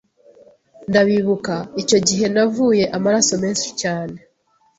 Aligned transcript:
ndabibuka 0.89 1.55
icyo 1.81 1.97
gihe 2.07 2.25
navuye 2.33 2.83
amaraso 2.97 3.33
menshi 3.43 3.67
cyaneeee 3.79 4.23